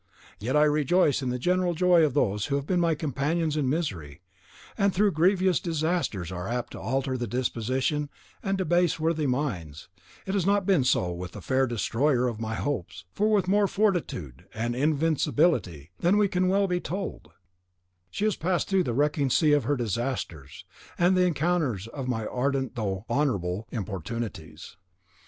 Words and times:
Yet, 0.39 0.55
I 0.55 0.63
rejoice 0.63 1.21
in 1.21 1.29
the 1.29 1.37
general 1.37 1.75
joy 1.75 2.03
of 2.03 2.15
those 2.15 2.47
who 2.47 2.55
have 2.55 2.65
been 2.65 2.79
my 2.79 2.95
companions 2.95 3.55
in 3.55 3.69
misery; 3.69 4.21
and 4.75 4.91
though 4.91 5.11
grievous 5.11 5.59
disasters 5.59 6.31
are 6.31 6.47
apt 6.47 6.71
to 6.71 6.79
alter 6.79 7.19
the 7.19 7.27
disposition 7.27 8.09
and 8.41 8.57
debase 8.57 8.99
worthy 8.99 9.27
minds, 9.27 9.89
it 10.25 10.33
has 10.33 10.43
not 10.43 10.65
been 10.65 10.83
so 10.83 11.11
with 11.11 11.33
the 11.33 11.39
fair 11.41 11.67
destroyer 11.67 12.27
of 12.27 12.39
my 12.39 12.55
hopes, 12.55 13.05
for 13.13 13.29
with 13.31 13.47
more 13.47 13.67
fortitude 13.67 14.47
and 14.55 14.75
invincibility 14.75 15.91
than 15.99 16.27
can 16.29 16.47
well 16.47 16.65
be 16.65 16.79
told, 16.79 17.29
she 18.09 18.23
has 18.25 18.35
passed 18.35 18.69
through 18.69 18.85
the 18.85 18.95
wrecking 18.95 19.29
sea 19.29 19.51
of 19.53 19.65
her 19.65 19.77
disasters 19.77 20.65
and 20.97 21.15
the 21.15 21.27
encounters 21.27 21.85
of 21.89 22.07
my 22.07 22.25
ardent 22.25 22.73
though 22.73 23.05
honourable 23.07 23.67
importunities. 23.71 24.77